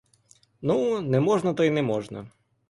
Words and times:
Ну, 0.61 1.01
не 1.01 1.19
можна, 1.19 1.53
то 1.53 1.63
й 1.63 1.69
не 1.69 1.81
можна. 1.81 2.27